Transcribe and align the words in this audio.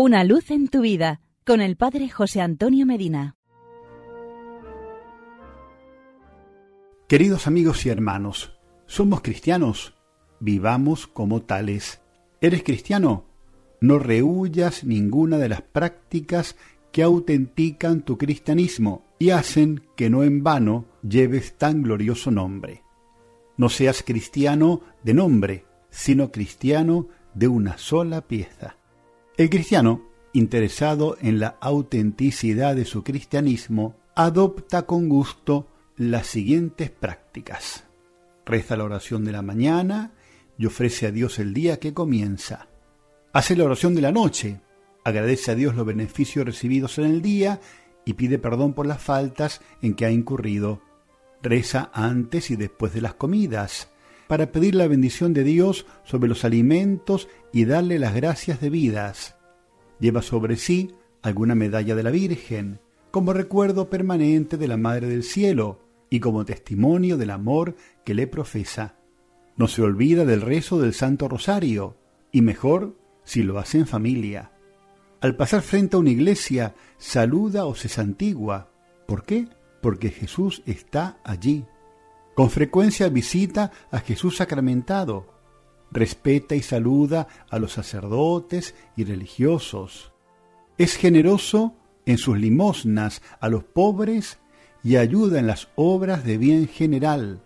Una 0.00 0.22
luz 0.22 0.52
en 0.52 0.68
tu 0.68 0.82
vida 0.82 1.20
con 1.44 1.60
el 1.60 1.76
Padre 1.76 2.08
José 2.08 2.40
Antonio 2.40 2.86
Medina. 2.86 3.34
Queridos 7.08 7.48
amigos 7.48 7.84
y 7.84 7.88
hermanos, 7.88 8.56
somos 8.86 9.22
cristianos, 9.22 9.96
vivamos 10.38 11.08
como 11.08 11.42
tales. 11.42 12.00
¿Eres 12.40 12.62
cristiano? 12.62 13.24
No 13.80 13.98
rehuyas 13.98 14.84
ninguna 14.84 15.36
de 15.36 15.48
las 15.48 15.62
prácticas 15.62 16.54
que 16.92 17.02
autentican 17.02 18.02
tu 18.02 18.18
cristianismo 18.18 19.04
y 19.18 19.30
hacen 19.30 19.82
que 19.96 20.10
no 20.10 20.22
en 20.22 20.44
vano 20.44 20.84
lleves 21.02 21.58
tan 21.58 21.82
glorioso 21.82 22.30
nombre. 22.30 22.84
No 23.56 23.68
seas 23.68 24.04
cristiano 24.04 24.80
de 25.02 25.14
nombre, 25.14 25.64
sino 25.90 26.30
cristiano 26.30 27.08
de 27.34 27.48
una 27.48 27.78
sola 27.78 28.20
pieza. 28.20 28.77
El 29.38 29.50
cristiano, 29.50 30.02
interesado 30.32 31.16
en 31.20 31.38
la 31.38 31.58
autenticidad 31.60 32.74
de 32.74 32.84
su 32.84 33.04
cristianismo, 33.04 33.94
adopta 34.16 34.82
con 34.82 35.08
gusto 35.08 35.68
las 35.96 36.26
siguientes 36.26 36.90
prácticas. 36.90 37.84
Reza 38.44 38.76
la 38.76 38.82
oración 38.82 39.24
de 39.24 39.30
la 39.30 39.42
mañana 39.42 40.10
y 40.58 40.66
ofrece 40.66 41.06
a 41.06 41.12
Dios 41.12 41.38
el 41.38 41.54
día 41.54 41.78
que 41.78 41.94
comienza. 41.94 42.66
Hace 43.32 43.54
la 43.54 43.62
oración 43.62 43.94
de 43.94 44.02
la 44.02 44.10
noche, 44.10 44.60
agradece 45.04 45.52
a 45.52 45.54
Dios 45.54 45.76
los 45.76 45.86
beneficios 45.86 46.44
recibidos 46.44 46.98
en 46.98 47.04
el 47.04 47.22
día 47.22 47.60
y 48.04 48.14
pide 48.14 48.40
perdón 48.40 48.74
por 48.74 48.86
las 48.86 49.00
faltas 49.00 49.60
en 49.82 49.94
que 49.94 50.04
ha 50.04 50.10
incurrido. 50.10 50.82
Reza 51.44 51.92
antes 51.94 52.50
y 52.50 52.56
después 52.56 52.92
de 52.92 53.02
las 53.02 53.14
comidas, 53.14 53.88
para 54.28 54.52
pedir 54.52 54.74
la 54.74 54.86
bendición 54.86 55.32
de 55.32 55.42
Dios 55.42 55.86
sobre 56.04 56.28
los 56.28 56.44
alimentos 56.44 57.28
y 57.52 57.64
darle 57.64 57.98
las 57.98 58.14
gracias 58.14 58.60
debidas. 58.60 59.36
Lleva 59.98 60.22
sobre 60.22 60.56
sí 60.56 60.92
alguna 61.22 61.54
medalla 61.54 61.96
de 61.96 62.02
la 62.04 62.10
Virgen, 62.10 62.80
como 63.10 63.32
recuerdo 63.32 63.90
permanente 63.90 64.56
de 64.56 64.68
la 64.68 64.76
Madre 64.76 65.08
del 65.08 65.24
Cielo 65.24 65.80
y 66.10 66.20
como 66.20 66.44
testimonio 66.44 67.16
del 67.16 67.30
amor 67.30 67.74
que 68.04 68.14
le 68.14 68.26
profesa. 68.26 68.94
No 69.56 69.66
se 69.66 69.82
olvida 69.82 70.24
del 70.24 70.42
rezo 70.42 70.78
del 70.78 70.94
Santo 70.94 71.26
Rosario, 71.26 71.96
y 72.30 72.42
mejor 72.42 72.96
si 73.24 73.42
lo 73.42 73.58
hace 73.58 73.78
en 73.78 73.86
familia. 73.86 74.52
Al 75.20 75.34
pasar 75.36 75.62
frente 75.62 75.96
a 75.96 75.98
una 75.98 76.10
iglesia, 76.10 76.74
saluda 76.96 77.66
o 77.66 77.74
se 77.74 77.88
santigua. 77.88 78.70
¿Por 79.06 79.24
qué? 79.24 79.48
Porque 79.82 80.10
Jesús 80.10 80.62
está 80.66 81.18
allí. 81.24 81.64
Con 82.38 82.50
frecuencia 82.50 83.08
visita 83.08 83.72
a 83.90 83.98
Jesús 83.98 84.36
sacramentado. 84.36 85.26
Respeta 85.90 86.54
y 86.54 86.62
saluda 86.62 87.26
a 87.50 87.58
los 87.58 87.72
sacerdotes 87.72 88.76
y 88.94 89.02
religiosos. 89.02 90.12
Es 90.76 90.94
generoso 90.94 91.74
en 92.06 92.16
sus 92.16 92.38
limosnas 92.38 93.22
a 93.40 93.48
los 93.48 93.64
pobres 93.64 94.38
y 94.84 94.98
ayuda 94.98 95.40
en 95.40 95.48
las 95.48 95.66
obras 95.74 96.22
de 96.22 96.38
bien 96.38 96.68
general. 96.68 97.42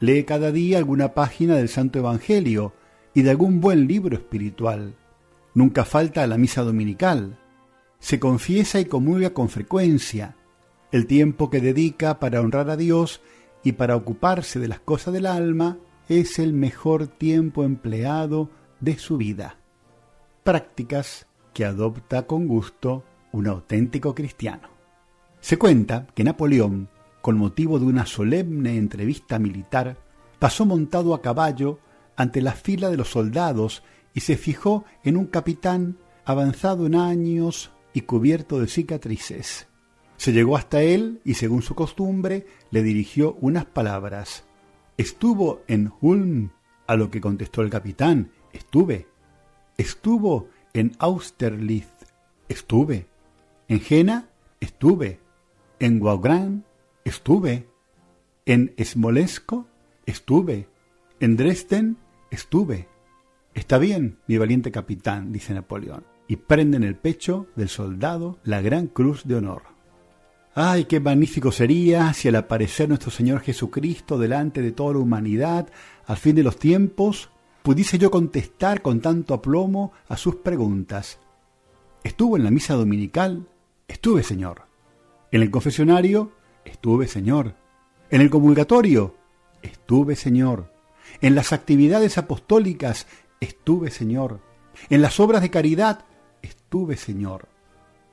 Lee 0.00 0.24
cada 0.24 0.50
día 0.50 0.78
alguna 0.78 1.14
página 1.14 1.54
del 1.54 1.68
Santo 1.68 2.00
Evangelio 2.00 2.72
y 3.14 3.22
de 3.22 3.30
algún 3.30 3.60
buen 3.60 3.86
libro 3.86 4.16
espiritual. 4.16 4.96
Nunca 5.54 5.84
falta 5.84 6.24
a 6.24 6.26
la 6.26 6.36
misa 6.36 6.62
dominical. 6.62 7.38
Se 8.00 8.18
confiesa 8.18 8.80
y 8.80 8.86
comulga 8.86 9.30
con 9.30 9.48
frecuencia. 9.48 10.34
El 10.90 11.06
tiempo 11.06 11.48
que 11.48 11.60
dedica 11.60 12.18
para 12.18 12.40
honrar 12.40 12.70
a 12.70 12.76
Dios 12.76 13.20
y 13.62 13.72
para 13.72 13.96
ocuparse 13.96 14.58
de 14.58 14.68
las 14.68 14.80
cosas 14.80 15.12
del 15.12 15.26
alma 15.26 15.78
es 16.08 16.38
el 16.38 16.52
mejor 16.52 17.06
tiempo 17.06 17.64
empleado 17.64 18.50
de 18.80 18.98
su 18.98 19.16
vida. 19.16 19.56
Prácticas 20.44 21.26
que 21.52 21.64
adopta 21.64 22.26
con 22.26 22.48
gusto 22.48 23.04
un 23.32 23.46
auténtico 23.46 24.14
cristiano. 24.14 24.68
Se 25.40 25.58
cuenta 25.58 26.06
que 26.14 26.24
Napoleón, 26.24 26.88
con 27.20 27.36
motivo 27.36 27.78
de 27.78 27.86
una 27.86 28.06
solemne 28.06 28.76
entrevista 28.76 29.38
militar, 29.38 29.96
pasó 30.38 30.66
montado 30.66 31.14
a 31.14 31.22
caballo 31.22 31.78
ante 32.16 32.42
la 32.42 32.52
fila 32.52 32.90
de 32.90 32.96
los 32.96 33.10
soldados 33.10 33.82
y 34.14 34.20
se 34.20 34.36
fijó 34.36 34.84
en 35.04 35.16
un 35.16 35.26
capitán 35.26 35.98
avanzado 36.24 36.86
en 36.86 36.94
años 36.94 37.70
y 37.92 38.02
cubierto 38.02 38.60
de 38.60 38.68
cicatrices. 38.68 39.69
Se 40.20 40.34
llegó 40.34 40.58
hasta 40.58 40.82
él 40.82 41.22
y, 41.24 41.32
según 41.32 41.62
su 41.62 41.74
costumbre, 41.74 42.44
le 42.70 42.82
dirigió 42.82 43.38
unas 43.40 43.64
palabras. 43.64 44.44
¿Estuvo 44.98 45.62
en 45.66 45.94
Ulm? 46.02 46.50
A 46.86 46.96
lo 46.96 47.10
que 47.10 47.22
contestó 47.22 47.62
el 47.62 47.70
capitán, 47.70 48.30
estuve. 48.52 49.08
¿Estuvo 49.78 50.50
en 50.74 50.92
Austerlitz? 50.98 51.88
Estuve. 52.50 53.06
¿En 53.66 53.80
Jena? 53.80 54.28
Estuve. 54.60 55.20
¿En 55.78 56.02
Wagram? 56.02 56.64
Estuve. 57.02 57.66
¿En 58.44 58.74
Smolensk? 58.78 59.54
Estuve. 60.04 60.68
¿En 61.20 61.38
Dresden? 61.38 61.96
Estuve. 62.30 62.88
Está 63.54 63.78
bien, 63.78 64.18
mi 64.26 64.36
valiente 64.36 64.70
capitán, 64.70 65.32
dice 65.32 65.54
Napoleón, 65.54 66.04
y 66.28 66.36
prende 66.36 66.76
en 66.76 66.84
el 66.84 66.96
pecho 66.96 67.46
del 67.56 67.70
soldado 67.70 68.38
la 68.44 68.60
gran 68.60 68.86
cruz 68.86 69.24
de 69.24 69.36
honor. 69.36 69.79
Ay, 70.54 70.86
qué 70.86 70.98
magnífico 70.98 71.52
sería 71.52 72.12
si 72.12 72.26
al 72.26 72.34
aparecer 72.34 72.88
nuestro 72.88 73.12
Señor 73.12 73.40
Jesucristo 73.40 74.18
delante 74.18 74.62
de 74.62 74.72
toda 74.72 74.94
la 74.94 74.98
humanidad, 74.98 75.68
al 76.06 76.16
fin 76.16 76.34
de 76.34 76.42
los 76.42 76.56
tiempos, 76.56 77.30
pudiese 77.62 77.98
yo 77.98 78.10
contestar 78.10 78.82
con 78.82 79.00
tanto 79.00 79.32
aplomo 79.34 79.92
a 80.08 80.16
sus 80.16 80.36
preguntas. 80.36 81.20
¿Estuvo 82.02 82.36
en 82.36 82.42
la 82.42 82.50
misa 82.50 82.74
dominical? 82.74 83.46
Estuve, 83.86 84.24
Señor. 84.24 84.62
¿En 85.30 85.42
el 85.42 85.52
confesionario? 85.52 86.32
Estuve, 86.64 87.06
Señor. 87.06 87.54
¿En 88.10 88.20
el 88.20 88.28
comulgatorio? 88.28 89.14
Estuve, 89.62 90.16
Señor. 90.16 90.72
¿En 91.20 91.36
las 91.36 91.52
actividades 91.52 92.18
apostólicas? 92.18 93.06
Estuve, 93.38 93.92
Señor. 93.92 94.40
¿En 94.88 95.00
las 95.00 95.20
obras 95.20 95.42
de 95.42 95.50
caridad? 95.50 96.06
Estuve, 96.42 96.96
Señor. 96.96 97.46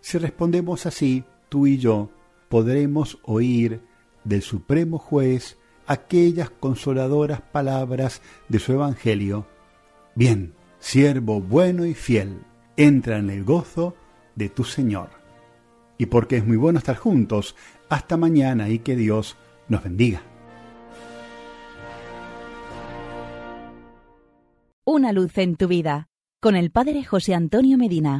Si 0.00 0.16
respondemos 0.18 0.86
así, 0.86 1.24
tú 1.48 1.66
y 1.66 1.78
yo, 1.78 2.10
podremos 2.50 3.18
oír 3.22 3.80
del 4.24 4.42
Supremo 4.42 4.98
Juez 4.98 5.56
aquellas 5.86 6.50
consoladoras 6.50 7.40
palabras 7.40 8.20
de 8.48 8.58
su 8.58 8.72
Evangelio. 8.72 9.46
Bien, 10.16 10.52
siervo 10.80 11.40
bueno 11.40 11.86
y 11.86 11.94
fiel, 11.94 12.40
entra 12.76 13.18
en 13.18 13.30
el 13.30 13.44
gozo 13.44 13.94
de 14.34 14.48
tu 14.48 14.64
Señor. 14.64 15.10
Y 15.96 16.06
porque 16.06 16.38
es 16.38 16.46
muy 16.46 16.56
bueno 16.56 16.80
estar 16.80 16.96
juntos, 16.96 17.54
hasta 17.88 18.16
mañana 18.16 18.68
y 18.68 18.80
que 18.80 18.96
Dios 18.96 19.36
nos 19.68 19.84
bendiga. 19.84 20.22
Una 24.84 25.12
luz 25.12 25.38
en 25.38 25.54
tu 25.54 25.68
vida, 25.68 26.08
con 26.40 26.56
el 26.56 26.72
Padre 26.72 27.04
José 27.04 27.34
Antonio 27.34 27.78
Medina. 27.78 28.08